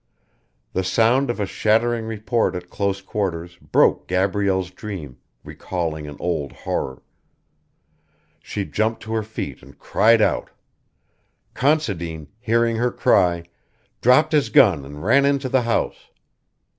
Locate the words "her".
9.13-9.21, 12.77-12.91